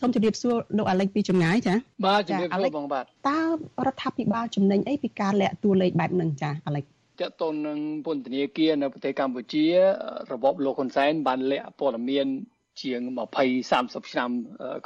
[0.00, 1.74] សូមជម្រាបសួរលោកអាលិចពីចម្ងាយចា
[2.06, 3.40] បាទជម្រាបសួរបងបាទតើ
[3.86, 6.86] រដ្ឋាភិបាលចំណេញអីពីការលាក់តួលេខបែបហ្នឹងចាអាលិចត
[7.20, 9.64] កតននឹងពន្ធនាគារនៅប្រទេសកម្ពុជា
[10.32, 12.26] របបលោកហ៊ុនសែនបានលាក់ព័ត៌មាន
[12.82, 14.30] ជាង20 30ឆ្នាំ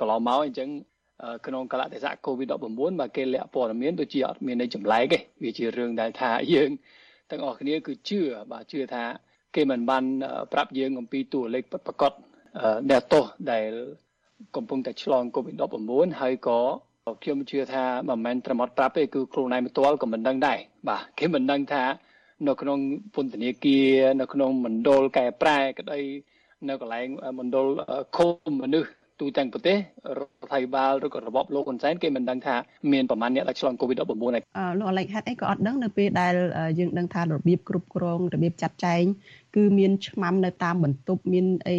[0.01, 0.69] កន្លងមកអញ្ចឹង
[1.47, 2.55] ក្នុងកលៈទេសៈ COVID-19
[3.01, 6.71] បាទគេលាក់ព័ត៌មានដូចជាអត់មានន័យចម្លែកទេវាជារឿងដែលថាយើង
[7.31, 8.21] ទាំងអស់គ្នាគឺជឿ
[8.53, 9.05] បាទជឿថា
[9.55, 10.05] គេមិនបាន
[10.53, 12.13] ប្រាប់យើងអំពីតួលេខពិតប្រាកដ
[12.91, 13.71] ដែលទោសដែល
[14.57, 16.61] កំពុងតែឆ្លង COVID-19 ហើយក៏
[17.23, 21.83] ខ្ញុំជឿថាមិនមែនត្រឹមអត់ប្រាប់ទេគឺខ្លួនឯងផ្ទាល់ក៏មិនដឹងដែរបាទគេមិនដឹងថា
[22.47, 22.79] នៅក្នុង
[23.15, 23.89] ពន្ធនាគារ
[24.21, 26.01] នៅក្នុងមណ្ឌលកែប្រែក្តី
[26.69, 27.07] នៅកន្លែង
[27.39, 27.67] មណ្ឌល
[28.17, 29.77] ឃុំមនុស្សទូទាំងប្រទេស
[30.19, 32.57] រដ្ឋាភិបាលឬក៏របបលោកហ៊ុនសែនគេមិនដឹងថា
[32.93, 34.05] មានប្រមាណអ្នកដែលឆ្លង COVID-19 ឯ
[34.79, 36.35] លោកអាឡិចហេតុអីក៏អត់ដឹងនៅពេលដែល
[36.79, 39.05] យើងដឹងថារបៀបគ្រប់គ្រងរបៀបចាត់ចែង
[39.55, 41.79] គឺមានឆ្មាំនៅតាមបន្ទប់មានអី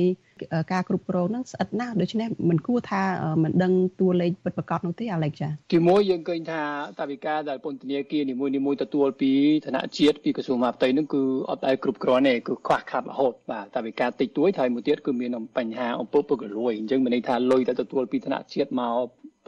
[0.72, 3.04] ការគ្រប់គ្រងហ្នឹងស្អិតណាស់ដូច្នេះមិនគួរថា
[3.44, 6.62] មិនដឹងតួលេខពិតប្រាកដនោះទេអាឡិចចាទីមួយយើងឃើញថា
[7.00, 9.32] តាវិការដែលពន្ធនាគារនីមួយៗទទួលពី
[9.66, 18.96] ឋានៈជាតិពីក្រសួងមហាផ្ទៃហ្នឹងគឺអត់ដែលគ្រប់គ្រាន់ទេគឺខ្វះខាតរហូតបាទតាវិការតិចតួចហើយមួយទៀតគឺមានបញ្ហាអំពើពុករលួយអញ្ចឹងមានន័យថាលុយដែលទទួលពីឋានៈជាតិមក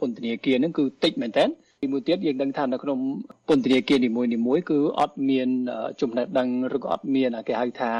[0.00, 1.44] ពន្ធនាគារហ្នឹងគឺតិចមែនតើ
[1.82, 2.98] ទីមួយទៀតយើងដឹងថានៅក្នុង
[3.48, 5.48] ពន្ធនាគារនីមួយៗគឺអត់មាន
[6.00, 7.92] ចំណេះដឹងឬក៏អត់មានគេហៅថា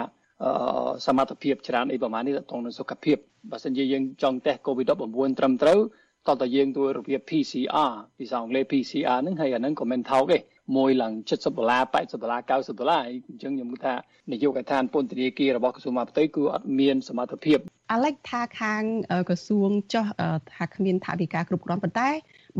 [1.06, 3.16] សមត្ថភាពច្រើនអីប្រហែលនេះទៅនឹងសុខភាព
[3.50, 5.80] បើសិនជាយើងចង់តេស្ត COVID-19 ត្រឹមត្រូវ
[6.26, 10.38] តោះតែយើងធ្វើរបៀប PCR ភាសាអង់គ្លេស PCR ហ្នឹងហើយអាហ្នឹងក៏មិនថោកទេ
[10.76, 13.94] មួយឡើង70ដុល្លារ80ដុល្លារ90ដុល្លារអញ្ចឹងខ្ញុំគិតថា
[14.32, 17.58] នាយកដ្ឋានពន្ធនាគាររបស់ក្រសួងមហាផ្ទៃគឺអត់មានសមត្ថភាព
[17.92, 18.82] អាឡិចថាខាង
[19.28, 20.06] ក្រសួងចោះ
[20.54, 22.10] ថាគ្មានថាវិការគ្រប់គ្រាន់ប៉ុន្តែ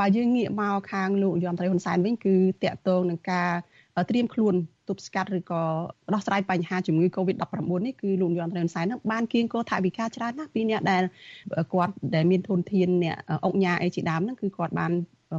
[0.00, 3.50] បើយើងងាកមកខាងលោកយមត្រីហ៊ុនសែនវិញគឺតាក់ទងនឹងការ
[4.10, 4.54] ត្រៀមខ្លួន
[4.88, 5.62] ទប់ស្កាត់ឬក៏
[6.14, 11.02] ដោះស្រាយបញ្ហាជំងឺ Covid-19 នេះគឺលោកយមត្រៃហ៊ុនសែននឹងបានគៀងគោថវិកាច្រើនណាស់ពីអ្នកដែល
[11.72, 14.92] គាត់ដែលមានធនធានអ្នកអង្គញាអីជាដើមហ្នឹងគឺគាត់បាន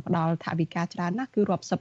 [0.08, 1.80] ផ្ដល់ថវិកាច្រើនណាស់គឺរាប់សិប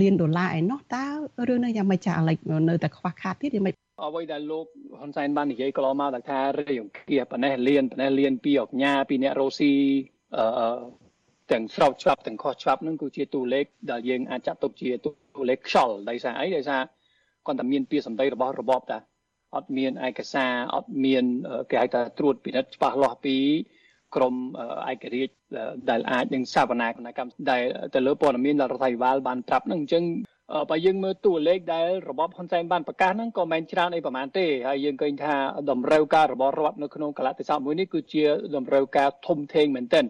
[0.00, 1.04] លានដុល្លារឯណោះតើ
[1.48, 2.36] រឿងនេះយ៉ាងម៉េចចាអាឡិច
[2.68, 4.66] នៅតែខ្វះខាតទៀតយ៉ាងម៉េចអ្វីដែលលោក
[4.98, 9.72] ហ៊ុនសែនបាននិយាយកន្លងមកថារាយអង្គាប៉ុណ្ណេះលានប៉ុណ្ណេះលានពីអង្គញាពីអ្នករ៉ូស៊ី
[10.36, 10.46] អឺ
[11.52, 16.80] ទាំងស្របច្បាប់ទាំងខុសច្បាប់នឹងគឺជាតួលេខដែលយើងអាចចាត់ទុកជាតួលេខខ្យល់ដោយសារអីដោយសារ
[17.46, 18.98] គាត់តែមានពាក្យសម្ដីរបស់របបតា
[19.56, 21.24] អត់មានឯកសារអត់មាន
[21.70, 23.36] គេហៅថាត្រួតពិនិត្យច្បាស់លាស់ពី
[24.14, 24.34] ក្រម
[24.90, 25.34] ឯករាជ្យ
[25.90, 27.62] ដែលអាចនឹងសវនាគណៈកម្មដែល
[27.94, 30.04] ទៅលើព័ត៌មានដែលរដ្ឋាភិបាលបានប្រាប់ហ្នឹងអញ្ចឹង
[30.70, 35.34] បើយើងមើលតួលេខដែលរបបហ៊ុនសែនបានប្រកាសហ្នឹងក៏មិនច្រើនអីប្រហែលទេហើយយើងឃើញថា
[35.70, 38.24] តម្រូវការរបស់រដ្ឋនៅក្នុងកលៈទេសៈមួយនេះគឺជា
[38.56, 40.04] តម្រូវការធំធេងមែនទែន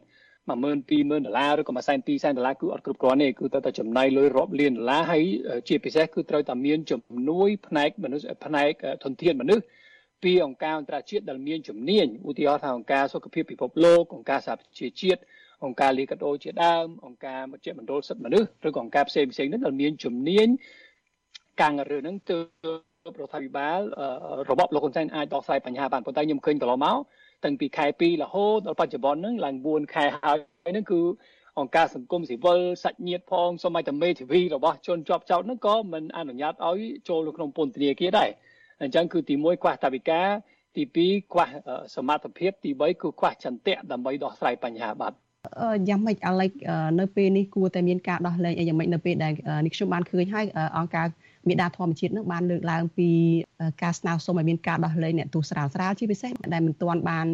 [0.48, 0.54] 10000
[0.90, 5.24] 20000ដុល្លារឬក៏1សែន2សែនដុល្លារគឺអត់គ្រប់គ្រាន់ទេគឺទៅតែចំណាយលុយរាប់លានដុល្លារហើយ
[5.68, 8.72] ជាពិសេសគឺត្រូវតែមានជំនួយផ្នែកមនុស្សផ្នែក
[9.04, 9.64] ធនធានមនុស្ស
[10.22, 15.20] ពីអង្គការអន្តរជាតិដែលមានជំនាញឧទាហរណ៍ថាអង្គការសុខភាពពិភពលោកអង្គការសហប្រជាជាតិ
[15.64, 20.48] អង្គការលីកាដូជាដើមអង្គការមជ្ឈមណ្ឌលសិទ្ធិមនុស្សឬក៏អង្គការផ្សេងផ្សេងហ្នឹងដែលមានជំនាញ
[21.60, 23.80] កាំងរឿងហ្នឹងទៅរដ្ឋាភិបាល
[24.50, 26.98] របបលោកហ៊ុនសែនអាចដោះស្រាយបញ្ហាបានប៉ុន្តែខ្ញុំឃើញកន្លងមក
[27.44, 31.00] តាំងពីខែ2រហូតដល់បច្ចុប្បន្នហ្នឹងឡើង4ខែហើយហ្នឹងគឺ
[31.58, 38.30] អង្គការសង្គមស៊ីវិលសាច់ញាតិផងសូម្បីតែមេធាវីរបស់ជនជាប់ចោតហ្នឹងក៏មិនអនុញ្ញាតឲ្យចូលនៅក្នុងពន្ធនាគារដែរ
[38.82, 40.28] អញ្ចឹងគឺទី1ខ្វះតាវិការ
[40.76, 41.46] ទី2ខ្វះ
[41.94, 45.12] សមត្ថភាពទី3គឺខ្វះចន្ទៈដើម្បីដោះស្រាយបញ្ហាបាទ
[45.88, 46.50] យ៉ាងម៉េចអាឡិច
[47.00, 49.32] នៅពេលនេះគួរតែមានការដោះលែងអីយ៉ាងម៉េចនៅពេលដែល
[49.64, 50.46] នេះខ្ញុំបានឃើញហើយ
[50.78, 51.06] អង្គការ
[51.48, 53.08] មេដាធម្មជាតិនឹងបានលើកឡើងពី
[53.82, 57.26] ការស្នើសុំឲ្យមានការដោះលែងអ្នកទោសស្រាលស្រាលជាពិសេសដែលមិនទាន់បាន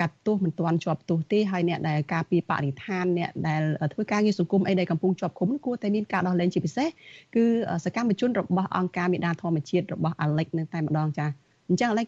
[0.00, 6.88] កាត់ទោសមិនទាន់ជាប់ទោសទេហើយអ្នកដែលការពីបរិស្ថានអ្នកដែលធ្វើការងារសង្គមអីដែលកំពុងជាប់ឃុំគួរតែមានការដោះលែងជាពិសេស
[7.34, 7.44] គឺ
[7.84, 12.06] សកម្មជនរបស់អង្គការមេដាធម្មជាតិរបស់អាឡិចនឹងតែម្ដងចា៎ អញ្ចឹងអាឡិច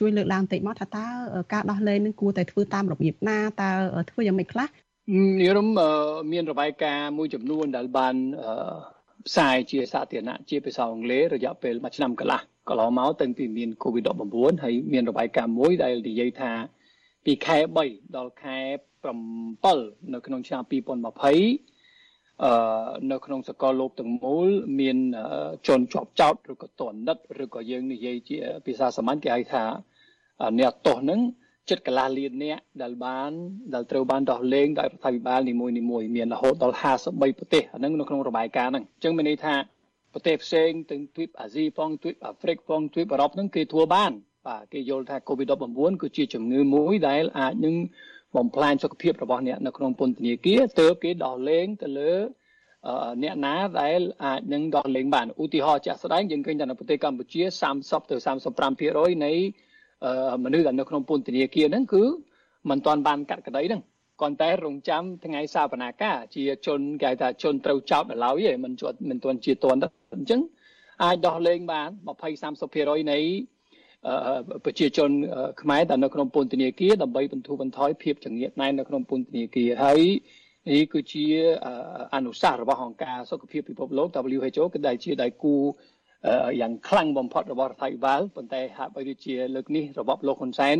[0.00, 1.06] ជួយលើកឡើងតិចមកថាតើ
[1.52, 3.70] ការដោះលែងនឹងគួរតែធ្វើតាមរបៀបណាតើ
[4.10, 4.68] ធ្វើយ៉ាងម៉េចខ្លះ
[5.40, 5.68] និរម
[6.32, 8.14] មានរបាយការណ៍មួយចំនួនដែលបាន
[9.26, 16.52] ផ្សាយជាសាធារណៈជាភាសាអង់គ្លេសរយៈពេល1ឆ្នាំកន្លះកន្លងមកតាំងពីមាន COVID-19 ហើយមានរបាយការណ៍មួយដែលនិយាយថា
[17.24, 18.58] ពីខែ3ដល់ខែ
[19.34, 21.73] 7នៅក្នុងឆ្នាំ2020
[22.42, 22.50] អឺ
[23.10, 24.48] នៅក្នុងសកលលោកទាំងមូល
[24.80, 24.98] មាន
[25.66, 29.64] ជនជាប់ចោតឬក៏ទណ្ឌិតឬក៏យើងនិយាយជាភាសាសាមញ្ញគេហៅថា
[30.58, 31.20] អ្នកទោសហ្នឹង
[31.70, 33.30] ចិត្តកន្លះលានអ្នកដែលបាន
[33.74, 36.76] ដែលត្រូវបានដោះលែងដោយរដ្ឋាភិបាលនីមួយនីមួយមានរហូតដល់
[37.06, 39.54] 53ប្រទេសអាហ្នឹងនៅក្នុងរបាយការណ៍ហ្នឹងអញ្ចឹងមានន័យថា
[40.12, 44.12] ប្រទេសផ្សេងទាំងទ្វីបអាស៊ីផងទ្វីបអាហ្វ្រិកផងទ្វីបអឺរ៉ុបហ្នឹងគេធ្វើបាន
[44.46, 47.74] បាទគេយល់ថា COVID-19 គឺជាជំងឺមួយដែលអាចនឹង
[48.36, 52.12] បំផ្លាញសុខភាពរបស់អ្នកនៅក្នុងពន្ធនាគារទើបគេដោះលែងទៅលើ
[53.22, 57.42] អ្នកណាដែលអាចនឹងដោះលែងបានឧទាហរណ៍ជាក់ស្ដែងយើងឃើញថានៅប្រទេសកម្ពុជា
[57.76, 58.16] 30ទៅ
[58.70, 59.32] 35%នៃ
[60.44, 62.04] មនុស្សដែលនៅក្នុងពន្ធនាគារហ្នឹងគឺ
[62.70, 63.82] មិនទាន់បានកាត់ក្តីហ្នឹង
[64.20, 69.80] គ្រាន់តែរងចាំថ្ងៃសាបនាការជាជនគេថាជនត្រូវចោទដល់ឡើយឯងមិនជាប់មិនទាន់ជាតន់
[70.14, 70.40] អញ្ចឹង
[71.02, 72.14] អាចដោះលែងបាន20
[72.64, 73.18] 30%នៃ
[74.64, 75.10] ប្រជាជន
[75.62, 80.00] ខ្មែរដែលនៅក្នុងពន្ធនាគារដើម្បីបន្ធូរបន្ថយភាពចង្អៀតណែននៅក្នុងពន្ធនាគារហើយ
[80.70, 81.24] នេះគឺជា
[82.14, 85.54] អនុសាសន៍របស់អង្គការសុខភាពពិភពលោក WHO គឺដែលជាដៃគូ
[86.60, 90.76] យ៉ាងខ្លាំងបំផុតរបស់រដ្ឋាភិបាលប៉ុន្តែហាក់បីដូចជាលើកនេះរបបលោកហ៊ុនសែន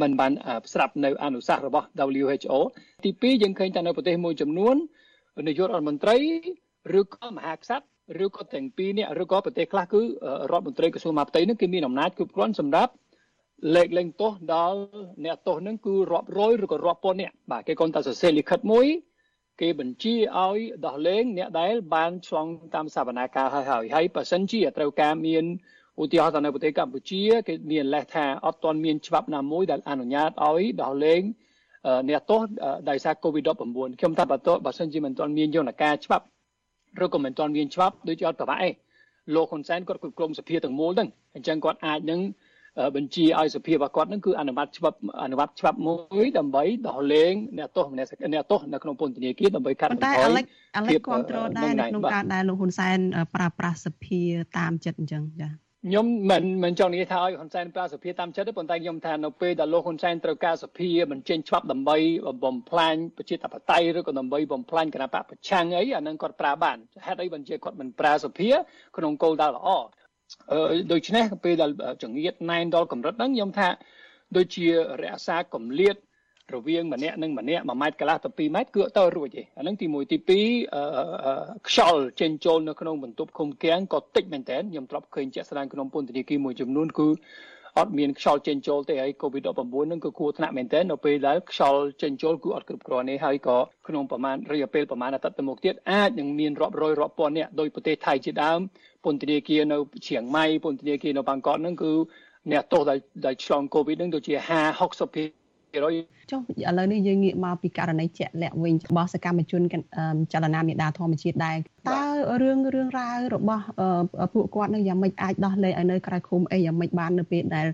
[0.00, 0.32] មិនបាន
[0.72, 1.86] ស្រាប់នៅអនុសាសន៍របស់
[2.22, 2.54] WHO
[3.04, 4.76] ទី2យើងឃើញថានៅប្រទេសមួយចំនួន
[5.48, 6.16] នាយករដ្ឋមន្ត្រី
[7.00, 7.93] ឬក៏មហាក្សត្រ
[8.24, 10.00] ឬក៏ទាំងពីរនេះឬក៏ប្រទេសខ្លះគឺ
[10.52, 12.92] រដ្ឋមន្ត្រីក្រសួងមហាផ្ទៃនឹងគឺមានអំណាចគ្រប់គ្រាន់សម្រាប់
[13.74, 14.78] លេខលែងទោសដល់
[15.24, 18.86] អ្នកទោសនឹងគឺរាប់រយឬក៏រាប់ពាន់អ្នកបាទគេគាត់តែសរសេរលិខិតមួយ
[19.60, 25.44] គេបញ្ជាឲ្យដោះលែងអ្នកដែលបានឆ្លងតាមសវនាការហើយហើយហើយបើសិនជាត្រូវការមាន
[26.02, 31.22] ឧទាហរណ៍ទៅនៅប្រទេសកម្ពុជាគេមានលេសថាអត់ទាន់មានច្បាប់ណាមួយដែលអនុញ្ញាតឲ្យដោះលែង
[32.08, 32.40] អ្នកទោស
[32.90, 36.24] ដោយសារ COVID-19 ខ្ញុំថាបើតបើសិនជាមិនទាន់មានយន្តការច្បាប់
[37.04, 38.72] ឬក៏មិនទាន់មានច្បាប់ដូចជាអត់ប្រវាក់ឯង
[39.34, 42.20] លោកហ៊ុនសែនគាត់គ្រប់គ្រងសភាទាំងមូលហ្នឹងអញ្ចឹងគាត់អាចនឹង
[42.96, 50.44] បញ្ជាឲ្យសភារបស់គាត់នឹងគឺអនុម័តច្បាប់អនុម័តច្បាប់មួយដើម្បីដោះលែងអ្នកទោសម្នាក់អ្នកទោសនៅក្នុងពន្ធនាគារដើម្បីកាត់បន្ថយតែអាឡិច
[50.76, 52.98] អាឡិចគ្រប់គ្រងដែរនៅក្នុងការដែលលោកហ៊ុនសែន
[53.34, 54.20] ប្រើប្រាស់សភា
[54.58, 61.96] តាមចិត្តអញ្ចឹងចា៎ ខ្ញុំមិនមិនចង់និយាយថាឲ្យហ៊ុនសែនប្រើសភាតាមចិត្តទេប៉ុន្តែខ្ញុំថានៅពេលដែលលោកហ៊ុនសែនត្រូវការសភាបញ្ចេញច្បាប់ដើម្បី
[62.44, 66.76] បំផ្លាញប្រជាធិបតេយ្យឬក៏ដើម្បីបំផ្លាញគណៈបកប្រឆាំងអីអានឹងគាត់ប្រើបាន
[67.06, 68.50] ហេតុអីបញ្ជាគាត់មិនប្រើសភា
[68.96, 69.68] ក្នុងគោលដៅល្អ
[70.92, 71.70] ដូច្នេះពេលដែល
[72.02, 73.68] ចង្អៀតណែនដល់កម្រិតហ្នឹងខ្ញុំថា
[74.36, 74.66] ដូចជា
[75.02, 75.96] រក្សាកម្លៀត
[76.52, 87.08] រវាងម្នាក់និងម្នាក់1ម៉ែត្រកន្លះទៅ2ម៉ែត្រគឺអត់ទៅរួចទេអាហ្នឹងទី1ទី2ខ្យល់ចេញចូលនៅក្នុងបន្ទប់ឃុំគាំងក៏តិចមែនតើខ្ញុំធ្លាប់ឃើញជាក់ស្ដែងក្នុងពន្ធនាគារមួយចំនួនគឺ
[87.78, 93.58] អត់មានខ្យល់ចេញចូលទេហើយ COVID-19 ហ្នឹងគឺគួរថ្នាក់មែនទែននៅពេលដែលខ្យល់ចេញចូលគឺអត់គ្រប់គ្រាន់ទេហើយក៏
[93.88, 98.60] ក្នុងប្រមាណរយៈពេលប្រមាណអាទិត្យទៅមុខទៀតអាចនឹងមានរាប់រយរាប់ពាន់នាក់ដោយប្រទេសថៃជាដើម
[99.04, 101.92] ពន្ធនាគារនៅឈៀងម៉ៃពន្ធនាគារនៅបាងកកហ្នឹងគឺ
[102.52, 105.43] អ្នកទោសដែលដែលឆ្លង COVID ហ្នឹងដូចជា50 60%
[106.30, 109.62] ចុះឥឡូវនេះយើងងាកមកពីករណីជាក់លាក់វិញរបស់សកម្មជន
[110.32, 111.56] ចលនាមេដាធម្មជាតិដែរ
[111.88, 112.02] តើ
[112.42, 113.64] រឿងរឿងរ៉ាវរបស់
[114.34, 117.66] ពួកគាត់នឹងយ៉ាងម៉េចអាចដោះលែងឲ្យនៅក្រៅឃុំអីយ៉ាងម៉េចបាននៅពេលដែល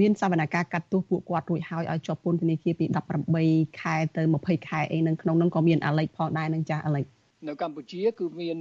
[0.00, 2.86] មានសវនកម្មកាត់ទោសពួកគាត់រួចហើយឲ្យជាប់ពន្ធនាគារពី
[3.34, 7.06] 18ខែទៅ20ខែអីនឹងក្នុងនោះក៏មានអាលិចផងដែរនឹងចាស់អាលិច
[7.46, 8.58] នៅកម្ពុជាគឺមាន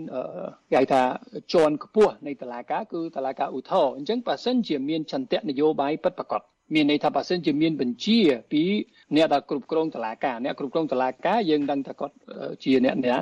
[0.72, 1.02] គេហៅថា
[1.54, 6.42] ជាន់ខ្ពស់នៃតឡាការគឺតឡាការឧទ្ធរអញ្ចឹងបើសិនជាមានចន្ទៈនយោបាយពិតប្រាកដ
[6.74, 8.20] មានន័យថាបើសិនជាមានបញ្ជា
[8.52, 8.64] ពី
[9.16, 12.16] អ្នកដែលគ្រប់គ្រងតឡាការអ្នកគ្រប់គ្រងតឡាការយើងដឹងថាគាត់
[12.64, 13.16] ជាអ្នកណា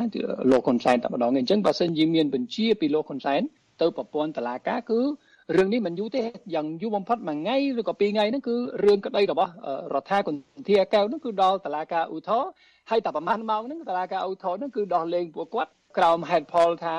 [0.52, 3.42] លោកហ៊ុនសែនតែម្ដងអញ្ចឹងបើសិនជាមានបញ្ជាពីលោកហ៊ុនសែន
[3.82, 5.00] ទៅប្រព័ន្ធតឡាការគឺ
[5.58, 6.22] រឿងនេះមិនយូរទេ
[6.56, 9.52] យ៉ាងយូរបំផុតមួយថ្ងៃឬក៏ពីរថ្ងៃហ្នឹងគឺរឿងក្តីរបស់
[9.94, 12.44] រដ្ឋាភិបាលគន្ធាកែវហ្នឹងគឺដល់តឡាការឧទ្ធរ
[12.90, 16.96] ហើយតែប្រហែលម៉ោងហ្នឹងតឡាការឧទ្ធរហ្នឹងគឺដោះលែងពួកគាត់ក្រោមហេតុផលថា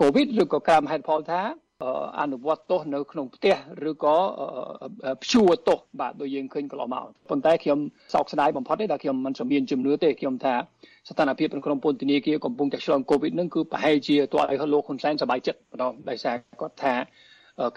[0.00, 1.40] កូវីដឬក៏ក្រោមហេតុផលថា
[2.20, 3.56] អនុវត្តទោសនៅក្នុងផ្ទះ
[3.90, 4.16] ឬក៏
[5.22, 7.78] ព្យួរទោសបាទដូចយើងឃើញកន្លងមកប៉ុន្តែខ្ញុំ
[8.14, 10.54] សោកស្ដាយបំផុតទេដែលខ្ញុំមិនសមមានជំនឿទេខ្ញុំថា
[11.08, 16.94] ស្ថានភាពនៅក្នុងពន្ធនាគារកំពុងតែឆ្លងកូវីដនឹងគឺប្រហែលជាទាល់ឲ្យលោកហ៊ុនសែនសប្បាយចិត្តម្ដងដោយសារគាត់ថា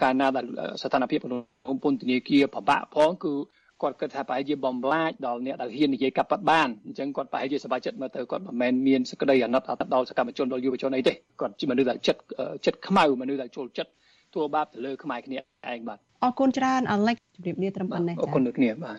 [0.02, 0.46] កាលណាដែល
[0.82, 1.38] ស្ថានភាពក្នុ
[1.74, 3.34] ងពន្ធនាគារពិបាកផងគឺ
[3.82, 12.22] គាត់គិតថាប្រហែលជាបំឡាចដល់អ្នកដែលហ៊ាននិយាយកាប់ប៉ាត់បានអញ្ចឹងគាត់ប្រហែលជាសប្បាយចិត្តមើលទៅគាត់មិនមែនមានសក្តីអាណិតដល់សកម្មជនដល់យុវជនអីទេគាត់ជាមនុស្សដែលចិត្ត
[12.66, 13.92] ចិត្តខ្មៅមនុស្សដែលចូលចិត្ត
[14.34, 15.38] ធ្វើបាបទៅលើខ្មែរគ្នា
[15.72, 18.98] ឯងបាទអរគុណច្រើនអាឡិចជម្រាបលាត្រឹមប៉ុណ្ណេះអរគុណដូចគ្នាបាទ